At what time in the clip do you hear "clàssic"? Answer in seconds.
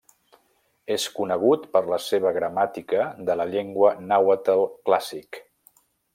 4.91-5.41